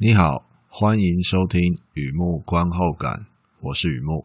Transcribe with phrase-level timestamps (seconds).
[0.00, 3.26] 你好，欢迎收听雨木观后感，
[3.62, 4.24] 我是雨木。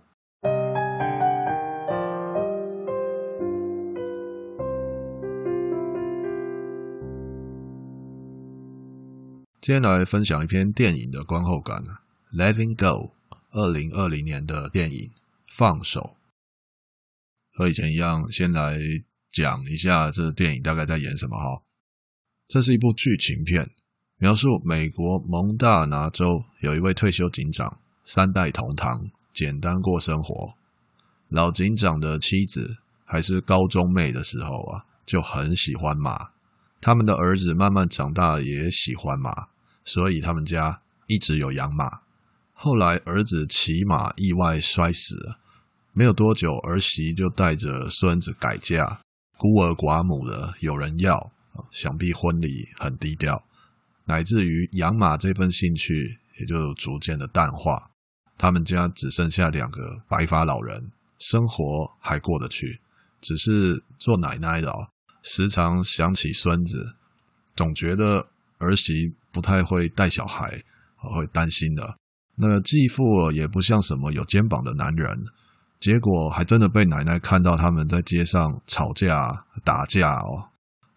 [9.60, 11.84] 今天来分享一篇电影的观后感，
[12.32, 13.16] 《Letting Go》，
[13.50, 15.00] 二零二零年的电影
[15.48, 16.00] 《放手》。
[17.52, 18.78] 和以前一样，先来
[19.32, 21.64] 讲一下这电影大概在演什么哈。
[22.48, 23.72] 这是一部剧情片。
[24.24, 30.54] 描述美国蒙大拿州有一位退休警长，三代同堂，简单过生活。
[31.28, 36.30] 老警长的妻子还是高中妹的时候啊，就很喜欢马。
[36.80, 39.50] 他们的儿子慢慢长大，也喜欢马，
[39.84, 42.00] 所以他们家一直有养马。
[42.54, 45.38] 后来儿子骑马意外摔死了，
[45.92, 49.02] 没有多久，儿媳就带着孙子改嫁，
[49.36, 51.34] 孤儿寡母的有人要，
[51.72, 53.44] 想必婚礼很低调。
[54.06, 57.92] 乃至于养马这份兴趣也就逐渐的淡化，
[58.38, 62.82] 他们家只剩下两个白发老人，生活还过得去。
[63.22, 64.90] 只是做奶奶的哦，
[65.22, 66.96] 时常想起孙子，
[67.56, 70.62] 总觉得儿媳不太会带小孩，
[70.98, 71.96] 会担心的。
[72.36, 75.24] 那个继父也不像什么有肩膀的男人，
[75.80, 80.50] 结果还真的被奶奶看到他们在街上吵架打架哦，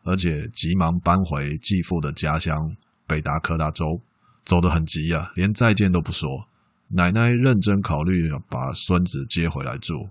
[0.02, 2.74] 而且急忙搬回继父的家乡。
[3.06, 3.84] 北达科达州
[4.44, 6.48] 走得很急啊，连再见都不说。
[6.88, 10.08] 奶奶认真考虑把孙子接回来住，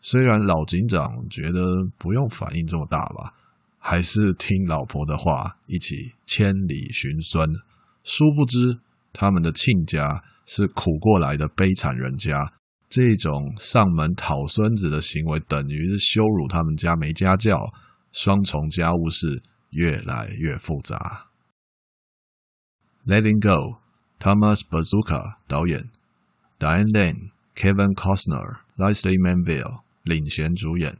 [0.00, 1.64] 虽然老警长觉得
[1.96, 3.34] 不用反应这么大吧，
[3.78, 5.94] 还是听老婆的话，一起
[6.26, 7.48] 千里寻孙。
[8.02, 8.80] 殊不知
[9.12, 12.52] 他们的亲家是苦过来的悲惨人家，
[12.88, 17.72] 这种上门讨孙子的行为，等于是羞辱他们家没家教，
[18.10, 21.28] 双重家务事越来越复杂。
[23.04, 25.90] Letting Go，Thomas Bazuka 导演
[26.56, 30.98] ，Diane Lane，Kevin Costner、Leslie Manville 领衔主演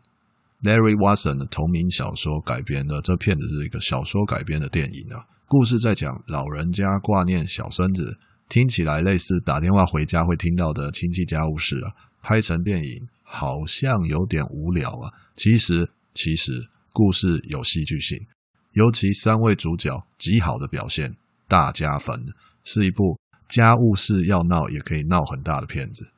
[0.62, 5.26] ，Larry Watson 的同名小说改编的，这片子是一个小说改编的电影啊。
[5.46, 8.18] 故事在讲老人家挂念小孙子，
[8.48, 11.94] 听起来类似打电话回家会听到的亲戚家务事啊。
[12.20, 15.12] 拍成电影好像有点无聊啊。
[15.36, 18.26] 其实，其实故事有戏剧性，
[18.72, 21.14] 尤其三位主角极好的表现。
[21.52, 22.32] 大加分，
[22.64, 26.10] 是一部家务事要闹也可以闹很大的片子。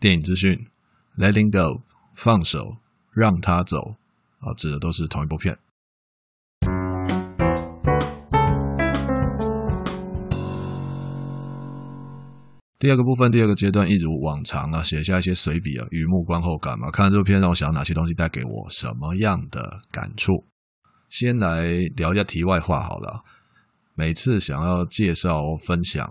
[0.00, 0.66] 电影资讯
[1.16, 1.82] ：Letting Go，
[2.16, 2.78] 放手，
[3.12, 3.94] 让他走
[4.40, 5.56] 啊，指的都是同一部片。
[12.80, 16.90] 第二个部分，第二个阶段，一如往常啊，写下一些随笔啊，雨木观后感嘛。
[16.90, 20.44] 看了这部片，让我想到哪些东西带给我什么样的感触？
[21.08, 23.22] 先来聊一下题外话好了。
[23.94, 26.04] 每次想要介绍分享，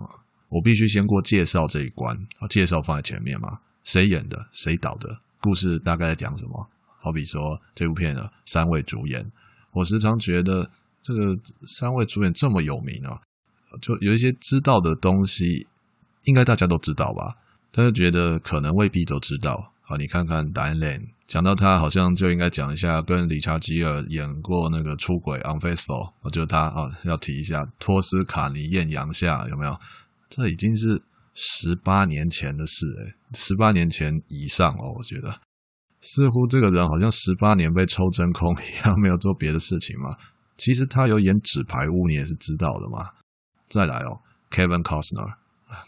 [0.48, 3.60] 我必须先过介绍这一关，介绍放在前面嘛。
[3.82, 4.46] 谁演的？
[4.52, 5.18] 谁导的？
[5.40, 6.68] 故事大概在讲什么？
[6.98, 9.30] 好比说这部片的三位主演，
[9.72, 10.70] 我时常觉得
[11.02, 13.20] 这个三位主演这么有名啊，
[13.82, 15.66] 就有一些知道的东西，
[16.24, 17.36] 应该大家都知道吧？
[17.70, 19.72] 但是觉得可能未必都知道。
[19.82, 29.74] 好，你看看 Diane Lane，讲到他，好像就应该讲一下跟理查吉尔演过那个出轨 Unfaithful，我觉得他啊要提一下托斯卡尼艳阳下有没有？
[30.28, 31.02] 这已经是
[31.34, 35.40] 十八年前的事诶，十八年前以上哦，我觉得
[36.02, 40.16] 似乎这个人好像十八年被抽真空一样，没有做别的事情嘛。
[40.56, 43.10] 其实他有演纸牌屋，你也是知道的嘛。
[43.68, 44.20] 再来哦
[44.50, 45.34] ，Kevin Costner，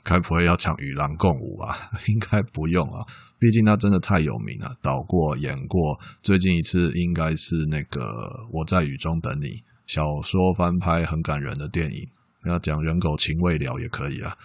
[0.03, 1.91] 该不会要抢与狼共舞吧？
[2.09, 3.07] 应该不用啊。
[3.39, 8.01] 毕竟他真的太有名了，导过、演过，最近一次应该是那个
[8.51, 9.47] 《我在雨中等你》
[9.87, 12.09] 小说翻拍很感人的电影，
[12.47, 14.37] 要讲人狗情未了也可以啊。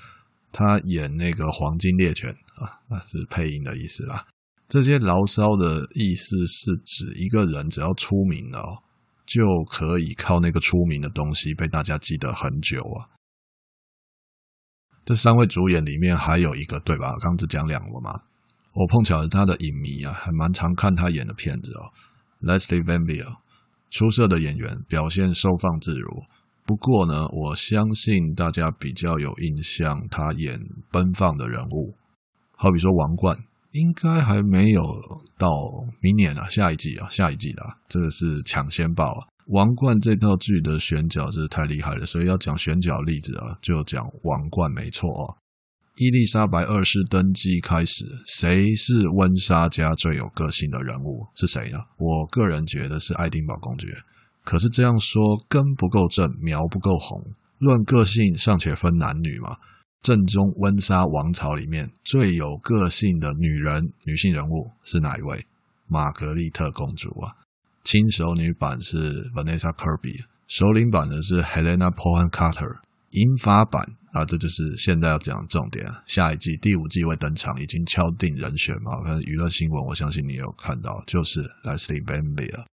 [0.51, 4.27] 他演那个黄金猎犬啊，那是配音的意思啦。
[4.67, 8.83] 这些牢骚的意思是指一个人只要出名了，
[9.25, 13.07] 就可以靠那个出名的东西被大家记得很久啊。
[15.05, 17.13] 这三位主演里面还有一个对吧？
[17.21, 18.21] 刚只讲两个嘛。
[18.73, 21.91] 我碰巧是他的影迷啊，还蛮常看他演的片子哦。
[22.41, 23.37] Leslie Vanville，
[23.89, 26.23] 出色的演员，表现收放自如。
[26.65, 30.59] 不过呢，我相信大家比较有印象，他演
[30.89, 31.95] 奔放的人物，
[32.55, 33.35] 好比说《王冠》，
[33.71, 34.81] 应该还没有
[35.37, 35.49] 到
[35.99, 39.27] 明年啊，下一季啊，下一季的啊，这个是抢先报啊。
[39.53, 45.35] 《王冠》这套剧的选角是太厉害了，所以要讲选角例子啊，就讲《王冠》没错哦。
[46.01, 51.27] 伊丽莎白二世登基开始，谁是温莎家最有个性的人物？
[51.35, 51.77] 是谁呢？
[51.95, 53.85] 我个人觉得是爱丁堡公爵。
[54.43, 57.21] 可是这样说根不够正，苗不够红。
[57.59, 59.57] 论个性尚且分男女嘛。
[60.01, 65.45] 正宗温莎王朝里面最有个性的女人、女性人物是哪一位？
[65.85, 67.45] 玛格丽特公主啊。
[67.83, 72.79] 轻熟女版是 Vanessa Kirby，首领版的是 Helena Bonham Carter。
[73.11, 75.85] 银发版啊，这就是现在要讲的重点。
[76.05, 79.01] 下一季第五季会登场，已经敲定人选嘛。
[79.03, 82.65] 看娱乐新闻，我相信你有看到，就是 Lesley Manville，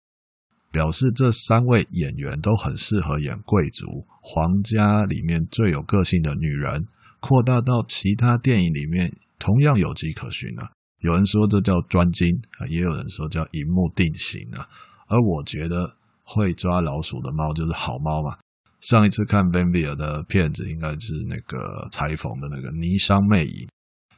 [0.72, 3.86] 表示这三位演员都很适合演贵族
[4.20, 6.86] 皇家里面最有个性的女人。
[7.20, 10.70] 扩大到其他电影里面，同样有迹可循啊。
[11.00, 14.68] 有人说这叫专精啊，也有人说叫荧幕定型啊。
[15.06, 18.36] 而我觉得会抓老鼠的猫就是好猫嘛。
[18.80, 23.66] 上一次看 Manville 的片子，应该是那个裁缝的那个《霓裳魅影》，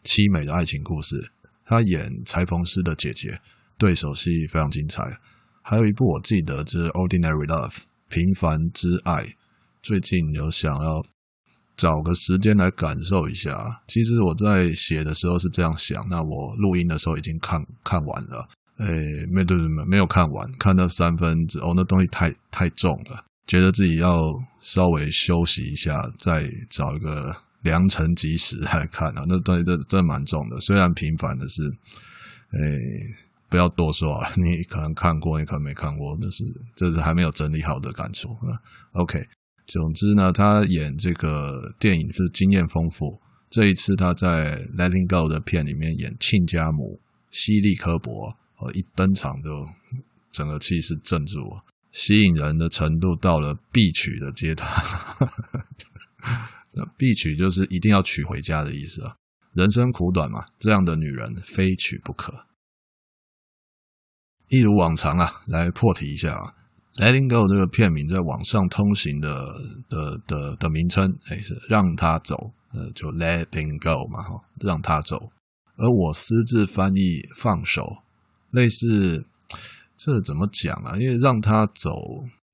[0.04, 1.30] 凄美的爱情故事。
[1.64, 3.40] 他演裁缝师的姐姐，
[3.78, 5.18] 对手戏非常精彩。
[5.62, 7.70] 还有一部我记得是《Ordinary Love》
[8.08, 9.24] 平凡之爱。
[9.82, 11.02] 最近有想要
[11.76, 13.82] 找个时间来感受一下。
[13.86, 18.46] 其实我在写的时候是这样想，那我录音的时候已经看看完了。
[18.78, 23.24] 诶，没对没没有看完，看到三分之哦，那东西太太重了。
[23.50, 29.24] 觉得自己要稍微休息一下，再找一个良辰吉时来看啊。
[29.26, 31.60] 那东西真真蛮重的，虽然平凡的是，
[32.52, 32.60] 哎，
[33.48, 34.30] 不要多说啊。
[34.38, 36.44] 你可能看过，你可能没看过，那是
[36.76, 38.54] 这是还没有整理好的感触啊。
[38.92, 39.18] OK，
[39.66, 43.20] 总之呢，他演这个电影是经验丰富。
[43.50, 47.00] 这一次他在《Letting Go》的片里面演亲家母
[47.32, 49.66] 希利科伯，呃，一登场就
[50.30, 51.64] 整个气势镇住了。
[51.92, 54.70] 吸引人的程度到了必娶的阶段，
[56.72, 59.16] 那必娶就是一定要娶回家的意思啊。
[59.54, 62.46] 人生苦短嘛，这样的女人非娶不可。
[64.48, 66.54] 一如往常啊，来破题一下啊，
[67.02, 75.32] 《Letting Go》这个片名在网上通行的的的的名称，哎，是让他走，那就 Letting Go 嘛，哈，让他走。
[75.76, 78.02] 而我私自翻译放手，
[78.50, 79.26] 类似。
[80.02, 80.96] 这怎么讲啊？
[80.96, 81.90] 因为让他走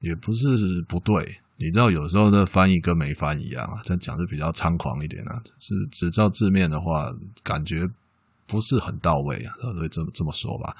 [0.00, 0.48] 也不是
[0.88, 1.14] 不对，
[1.58, 3.80] 你知道，有时候的翻译跟没翻译一样啊。
[3.84, 7.08] 这讲就比较猖狂一点啊，只只照字面的话，
[7.44, 7.88] 感觉
[8.48, 10.76] 不是很到位啊，所以这么这么说吧。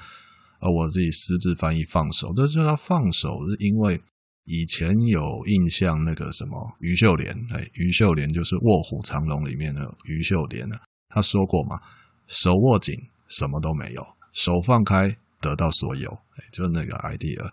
[0.59, 4.01] 而我自己私自翻译放手，这就叫放手，是因为
[4.43, 11.79] 以前有印象那个什么余秀莲，哎，余秀莲就是《卧虎藏龙》里面的余秀莲啊，他说过嘛，
[12.27, 12.93] 手握紧
[13.29, 15.17] 什么都没有，手放开。
[15.39, 17.51] 得到所有，哎，就那个 idea。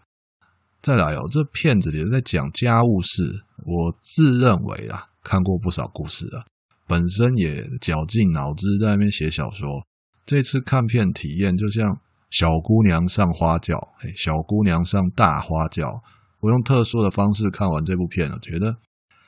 [0.83, 6.45] 再来哦，这片子里在讲家务事，我自认为啊，看过不少故事啊，
[6.87, 9.87] 本身也绞尽脑汁在那边写小说。
[10.27, 11.99] 这次看片体验就像
[12.31, 16.03] 小姑娘上花轿，哎，小姑娘上大花轿。
[16.41, 18.77] 我用特殊的方式看完这部片，了觉得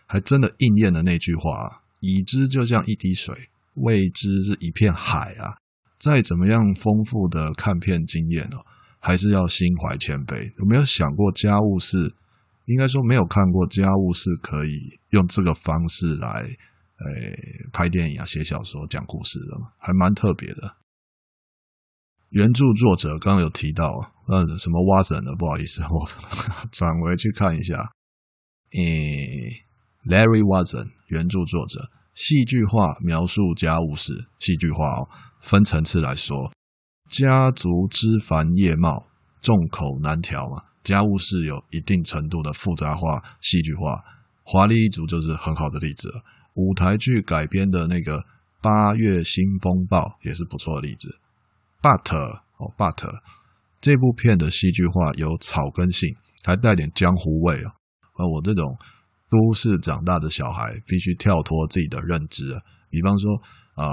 [0.07, 3.35] 还真的应验了那句话：已知就像一滴水，
[3.77, 5.57] 未知是一片海啊。
[6.07, 8.63] 再怎么样丰富的看片经验哦，
[9.01, 10.55] 还是要心怀谦卑。
[10.57, 12.15] 有没有想过家务事？
[12.67, 20.77] 应该说没有看过家务事可以用这个方式来，诶、拍电影啊、写小说、讲故事的嘛，还蛮特别的。
[22.31, 23.85] 原著作者刚刚有提到，
[24.29, 26.07] 呃，什么 Wason 的，不好意思， 我
[26.71, 27.91] 转回去看一下。
[28.75, 29.65] 诶
[30.05, 35.09] ，Larry Watson，原著作者，戏剧化描述家务事，戏剧化哦。
[35.47, 36.51] 分层次来说，
[37.09, 39.07] 家族枝繁叶茂，
[39.41, 40.65] 众口难调嘛。
[40.83, 44.03] 家务事有一定程度的复杂化、戏剧化，
[44.43, 46.13] 华丽一族就是很好的例子。
[46.55, 48.19] 舞台剧改编的那个
[48.61, 51.21] 《八月新风暴》也是不错的例子。
[51.81, 52.13] But
[52.57, 53.21] 哦，But
[53.81, 57.71] 这部片的戏剧化有草根性，还带点江湖味哦。
[58.17, 58.77] 而我这种
[59.31, 62.43] 都市长大的小孩，必须跳脱自己的认知。
[62.91, 63.41] 比方说
[63.77, 63.87] 啊。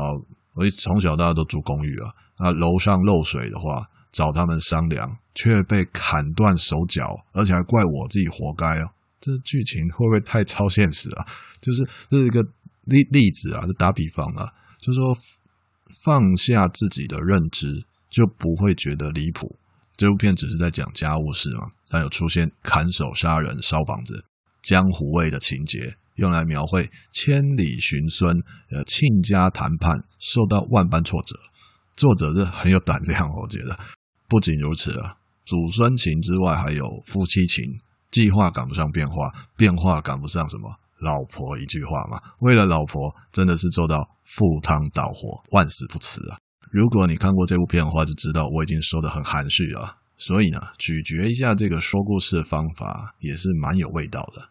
[0.56, 8.92] 我从小到大都住公寓啊，那楼上漏水的话，找他们商量，却被砍断手脚，而且还怪我自己活该哦。
[9.20, 11.26] 这剧情会不会太超现实啊？
[11.62, 12.44] 就是这是一个
[12.84, 15.14] 例例子啊，就打比方啊，就是说
[16.04, 19.58] 放下自己的认知，就不会觉得离谱。
[19.96, 24.26] 这部片只是在讲家务事嘛，但有出现砍手杀人、烧房子、
[24.62, 25.96] 江湖味的情节。
[26.16, 28.36] 用来描绘千里寻孙，
[28.70, 31.36] 呃，亲家谈判受到万般挫折，
[31.96, 33.78] 作者是很有胆量，我觉得。
[34.28, 37.80] 不仅如此啊，祖孙情之外，还有夫妻情，
[38.10, 42.20] 计划赶不上变化，变化赶不上什么老婆一句话嘛。
[42.40, 46.38] 为了老婆，真的是做到赴汤蹈火，万死不辞啊！
[46.72, 49.98] 如果你看过这部片的话，就知道我已经说的很含蓄了。
[50.18, 54.50] 所以呢，咀嚼一下这个说故事的方法，也是蛮有味道的。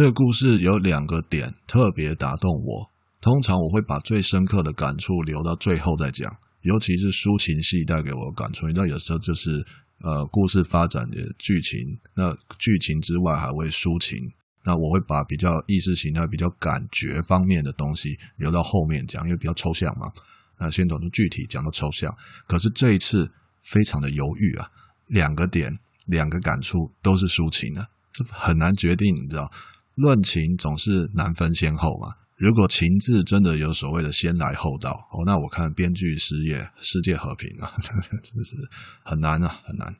[0.00, 2.90] 这个故事有两个点特别打动我。
[3.20, 8.66] 通常我会把最深刻的感触留到最后再讲，尤其是抒情戏带给我的感触。
[8.66, 9.62] 你知道，有时候就是
[10.00, 11.78] 呃，故事发展的剧情，
[12.14, 14.16] 那剧情之外还会抒情。
[14.64, 20.10] 那我会把比较意识形态、比较感觉方面的东西留到后面讲，因为比较抽象嘛。
[20.58, 22.10] 那先从具体讲到抽象。
[22.46, 23.30] 可是这一次
[23.60, 24.66] 非常的犹豫啊，
[25.08, 29.14] 两个点，两个感触都是抒情的，这很难决定。
[29.14, 29.52] 你知道，
[29.94, 32.14] 论情总是难分先后嘛。
[32.36, 37.74] 如果情字真的有所谓的先来后到哦，那我看编剧失业，世界和平啊，
[38.22, 38.56] 真是
[39.04, 39.94] 很难啊，很难。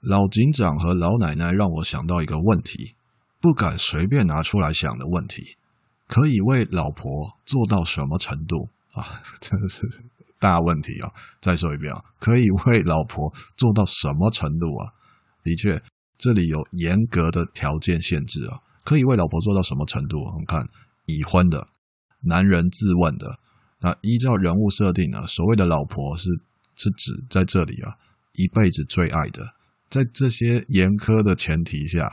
[0.00, 2.96] 老警长和老奶奶让我想到一个问题，
[3.40, 5.56] 不敢随便拿出来想的问题，
[6.08, 9.22] 可以为老婆做到什么程度啊？
[9.40, 9.82] 真的是
[10.40, 11.10] 大问题啊！
[11.40, 14.92] 再说一遍啊，可以为老婆做到什么程度啊？
[15.42, 15.80] 的确，
[16.18, 18.60] 这里有严格的条件限制啊。
[18.84, 20.18] 可以为老婆做到什么程度？
[20.20, 20.66] 我们看
[21.06, 21.66] 已婚的
[22.20, 23.40] 男人自问的，
[23.80, 25.26] 那依照人物设定呢？
[25.26, 26.30] 所谓的老婆是
[26.76, 27.96] 是指在这里啊，
[28.34, 29.54] 一辈子最爱的，
[29.90, 32.08] 在这些严苛的前提下，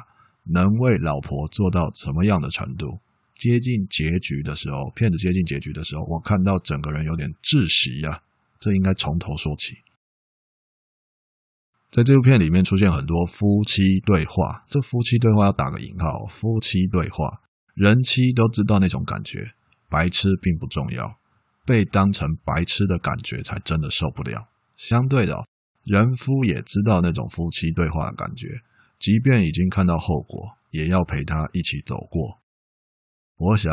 [0.46, 3.00] 能为老婆做到什么样的程度？
[3.36, 8.22] 接近结局的时候，骗子接近结局的时候，我看到整个人有点窒息呀，
[8.60, 9.76] 这应该从头说起。
[11.94, 16.26] 在这部片里面出现很多夫妻对话，这夫妻对话要打个引号。
[16.26, 17.44] 夫妻对话，
[17.76, 19.54] 人妻都知道那种感觉，
[19.90, 21.20] 白痴并不重要，
[21.68, 24.50] 被当成白痴的感觉才真的受不了。
[24.76, 25.46] 相对的，
[25.84, 28.48] 人夫也知道那种夫妻对话的感觉，
[28.98, 32.42] 即便已经看到后果，也要陪他一起走过。
[33.38, 33.72] 我想，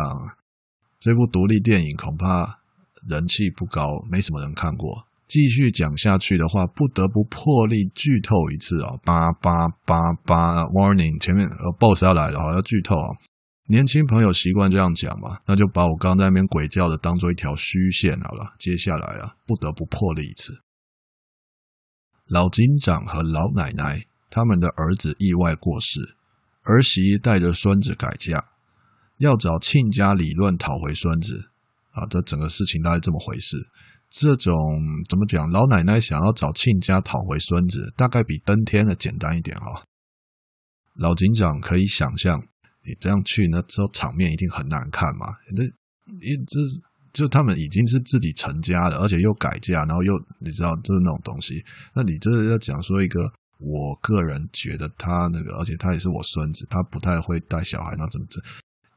[0.98, 2.60] 这部独立电影恐怕
[3.08, 5.06] 人气不高，没什么人看过。
[5.30, 11.22] 继续讲下去的话，不得不破例剧透一次哦，八八八八，warning！
[11.22, 13.14] 前面呃，boss 要来了，好要剧透啊！
[13.68, 18.54] 年轻朋友习惯这样讲嘛，那就把我刚刚在那边鬼叫的当做一条虚线好了。
[18.58, 20.52] 接下来啊，不得不破例一次。
[22.26, 26.16] 老警长和老奶奶他们的儿子意外过世，
[26.64, 28.42] 儿媳带着孙子改嫁，
[29.18, 31.50] 要找亲家理论讨回孙子
[31.92, 32.04] 啊！
[32.10, 33.56] 这整个事情大概这么回事。
[34.10, 34.54] 这种
[35.08, 35.48] 怎么讲？
[35.50, 39.86] 老奶奶想要找亲家讨回孙子，大概比登天的简单一点哦。
[40.96, 42.38] 老警长可以想象，
[42.84, 45.26] 你这样去呢，之后场面一定很难看嘛。
[45.56, 51.64] 这一这是就他们已经是自己成家了，而且又改嫁，然后又你知道就是那种东西。
[51.94, 58.40] 那你这要讲说一个，我个人觉得他那个，而且他也是我孙子，他不太会带小孩，那怎么这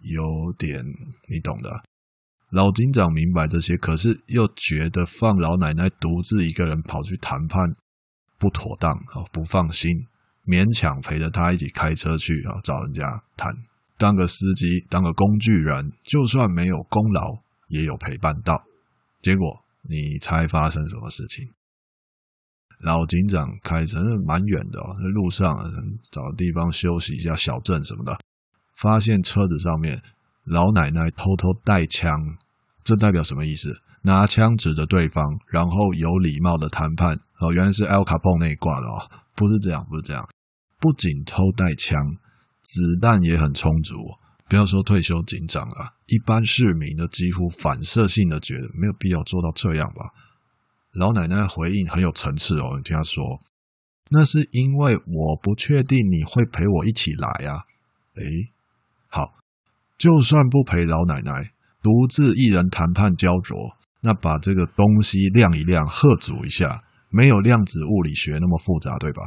[0.01, 0.83] 有点
[1.29, 1.69] 你懂的。
[2.53, 7.67] 老警长明白这些，可是又觉得放老奶奶独自一个人跑去谈判
[8.37, 9.89] 不妥当啊，不放心，
[10.45, 13.51] 勉强陪着她一起开车去啊，找人家谈，
[13.97, 18.63] 当个司机，当个工具人，就算没有功劳，也有陪伴到。
[19.23, 21.49] 结果你猜发生什么事情？
[22.81, 25.57] 老警长开车蛮远的哦，路上
[26.11, 28.19] 找地方休息一下，小镇什么的，
[28.75, 29.99] 发现车子上面
[30.43, 32.11] 老奶奶偷偷带枪。
[32.83, 33.81] 这代表什么意思？
[34.01, 37.17] 拿枪指着对方，然后有礼貌的谈判。
[37.39, 40.27] 哦，原来是 Al Capone 那一挂的哦，不是这样，不是这样。
[40.79, 42.17] 不仅偷带枪，
[42.61, 43.95] 子弹也很充足。
[44.49, 50.11] 不要说退休警长了，一般市民都几乎反射性的觉得没有必要做到这样吧。
[50.91, 53.39] 老奶奶回应很有层次哦，你听她说，
[54.09, 57.63] 那是因为我不确定你会陪我一起来啊。
[58.15, 58.51] 诶，
[59.07, 59.33] 好，
[60.03, 61.53] 就算不陪老奶奶。
[61.81, 63.55] 独自一人谈判焦灼，
[64.01, 69.21] 那把这个东西晾一晾，喝煮一下，没有量子物理学那么复杂，对吧？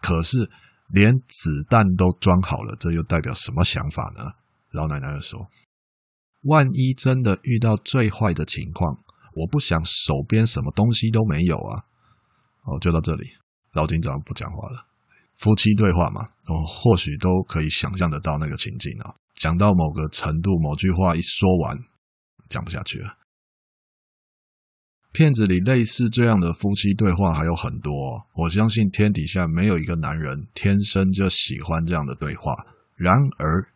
[0.00, 0.50] 可是
[0.88, 4.32] 连子弹都装好了，这又代表什么想法呢？
[4.70, 5.50] 老奶奶又说
[6.48, 8.96] ：“万一真的遇到最坏的情况，
[9.34, 11.84] 我不想手边什么东西都没有啊。”
[12.64, 13.28] 哦，就到这里，
[13.72, 14.86] 老警长不讲话了。
[15.36, 19.14] 夫妻对话嘛，哦，或许都可以想象得到那个情境啊。
[19.34, 21.78] 讲到某个程度，某句话一说完。
[22.48, 23.16] 讲不下去了。
[25.12, 32.54] 片子里类似这样的夫妻对话还有很多，我相信天底下没有一个男人天生就喜欢这样的对话。
[32.94, 33.70] 然而，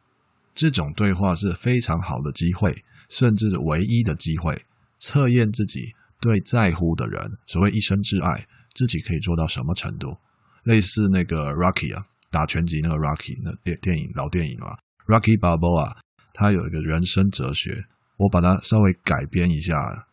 [0.54, 4.64] 这种对话是非常好的机会，甚至唯一的机会，
[4.98, 10.18] 测验自己对在乎的人，所谓一生之爱，自己可以做到什么程度。
[10.64, 14.76] 类似那个 Rocky 啊，打拳击那个 Rocky，那电电影老电影啊
[15.08, 15.96] ，Rocky Balboa，
[16.32, 17.86] 他有一个人生哲学。
[18.18, 20.08] 我把它稍微改编一下，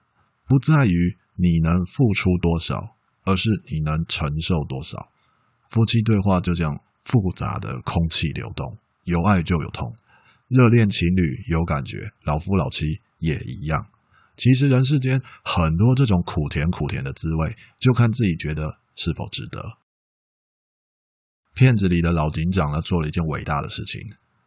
[0.45, 5.09] 不在于你能付出多少，而是你能承受多少。
[5.69, 9.95] 夫妻对话就这样复杂的空气流动，有爱就有痛，
[10.49, 13.87] 热恋情侣有感觉，老夫老妻也一样。
[14.37, 19.79] 其实人世间很多这种苦甜苦甜的滋味，就看自己觉得是否值得。
[21.55, 24.01] 片子里的老警长呢，做了一件伟大的事情。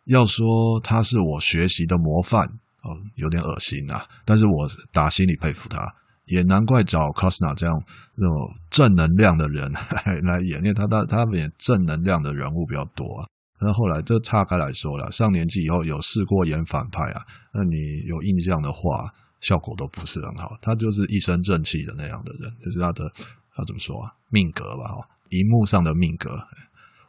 [0.08, 2.46] 要说他是我学习的模范，
[2.82, 4.04] 哦，有点恶心啊。
[4.24, 5.94] 但是我打心里佩服他，
[6.26, 7.82] 也难怪找 c o s n a 这样
[8.14, 9.70] 那种正能量的人
[10.24, 13.26] 来演，因为他他他演正能量的人物比较多啊。
[13.60, 17.22] 那后来这岔开来说了，上年纪以后有试过演反派啊，
[17.52, 20.56] 那你有印象的话，效果都不是很好。
[20.62, 23.10] 他就是一身正气的那样的人，就是他的
[23.54, 24.12] 他怎么说啊？
[24.30, 26.30] 命格吧，哦，荧幕上的命格。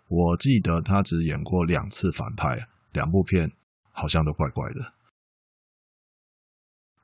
[0.07, 3.51] 我记得他只演过两次反派，两部片
[3.91, 4.93] 好像都怪怪的。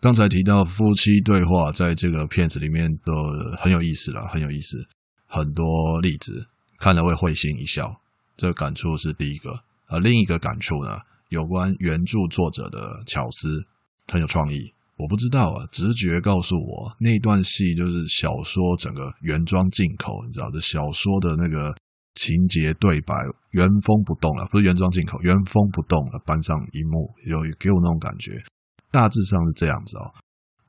[0.01, 3.13] 刚才提到夫妻对话，在这个片子里面都
[3.57, 4.87] 很有意思了，很有意思，
[5.25, 8.01] 很多例子看了会会心一笑，
[8.37, 9.63] 这个感触是第一个。
[9.87, 13.65] 而另一个感触呢，有关原著作者的巧思，
[14.07, 14.73] 很有创意。
[14.97, 21.75] 我不知道啊，直觉告诉我那段戏就是小说整个原装进口，你知道这小说的那个。
[22.15, 23.13] 情节对白
[23.51, 28.43] 原封不动了，不是原装进口，原封不动了搬上荧幕，有给我那种感觉。
[28.89, 30.15] 大致上是这样子哦。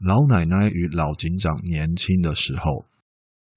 [0.01, 2.85] 老奶奶与老警长年轻的时候，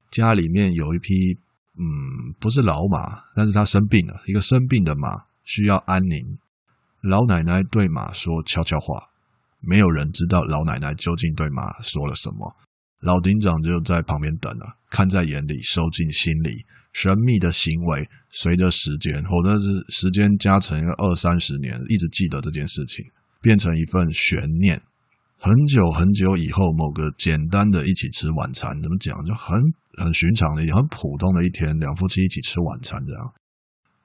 [0.09, 1.37] 家里面有一匹
[1.77, 6.37] 嗯，不是老马，但是他生病了，一个生病的马需要安宁。
[7.01, 9.09] 老奶奶对马说悄悄话，
[9.59, 12.55] 没有人知道老奶奶究竟对马说了什么。
[12.99, 16.65] 老警长就在旁边等了，看在眼里，收进心里。
[17.01, 23.05] 神秘的行为，随着时间，或者是时间加成一个二三十年，一直记得这件事情，
[23.41, 24.81] 变成一份悬念。
[25.37, 29.57] 很久很久以后，某个简单的一起吃晚餐，怎么讲，就很
[29.97, 33.33] 很寻常的，也很普通的一天，两夫妻一起吃晚餐这样。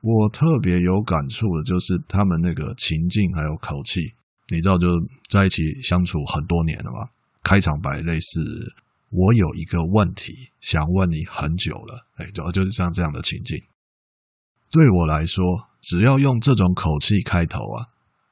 [0.01, 4.03] 我特别有感触的就是他们那个情境还有口气，
[4.51, 4.87] 你知道，就
[5.29, 7.09] 在一起相处很多年了嘛。
[7.43, 8.73] 开场白类似。
[9.17, 13.57] 我有一个问题想问你很久了，哎，就就是像这样的情境。
[14.73, 15.45] 对我来说，
[15.81, 17.87] 只要用这种口气开头啊，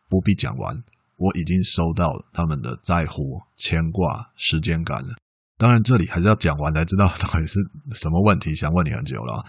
[0.09, 0.83] 不必讲完，
[1.17, 3.23] 我已经收到了他们的在乎、
[3.55, 5.15] 牵挂、时间感了。
[5.57, 7.61] 当然，这里还是要讲完才知道到底是
[7.95, 9.47] 什么问题想问你很久了。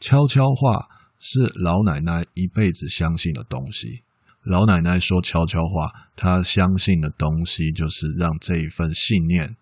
[0.00, 0.86] 悄悄话
[1.18, 4.02] 是老奶奶一辈子相信的东西。
[4.42, 9.56] 老奶奶说悄悄话，她相信的东西就是让这一份信念。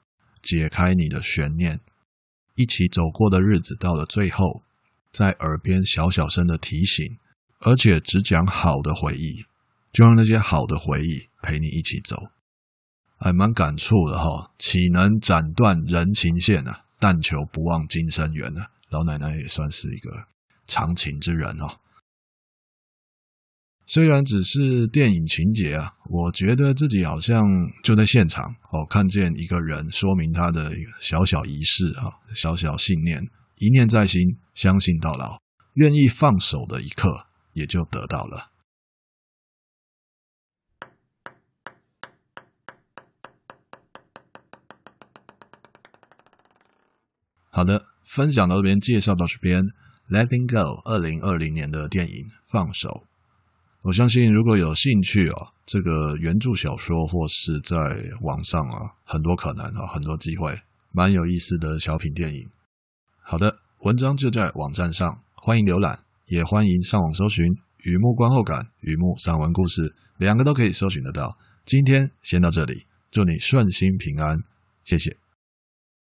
[0.46, 1.80] 解开你的悬念，
[2.54, 4.62] 一起走过的日子到了最后，
[5.10, 7.18] 在耳边小小声的提醒，
[7.58, 9.44] 而且只讲好的回忆，
[9.90, 12.16] 就让那些好的回忆陪你一起走，
[13.18, 14.52] 还蛮感触的哈。
[14.56, 16.84] 岂能斩断人情线啊？
[17.00, 18.70] 但求不忘今生缘啊！
[18.90, 20.28] 老奶奶也算是一个
[20.68, 21.80] 长情之人哦。
[23.88, 27.46] 虽然只是电影情节啊，我觉得自己好像
[27.84, 33.24] 就在现场哦，看见一个人说明他的小小仪式啊，小小信念，
[33.58, 35.40] 一念在心，相信到老，
[35.74, 38.50] 愿意放手的一刻，也就得到了。
[47.50, 49.64] 好的，分享到这边，介绍到这边，
[50.10, 52.88] 《Letting Go》二零二零年的电影《放手》。
[53.86, 57.76] 我相信，如果有兴趣啊，这个原著小说或是在
[58.22, 60.58] 网上啊，很多可能啊，很多机会，
[60.90, 62.48] 蛮有意思的小品电影。
[63.20, 67.44] 好的，文章就在网站上，欢迎浏览，也欢迎上网搜寻
[67.84, 69.82] 《雨幕观后感》《雨幕散文故事》，
[70.16, 71.38] 两个都可以搜寻得到。
[71.64, 74.40] 今天先到这里，祝你顺心平安，
[74.84, 75.16] 谢谢。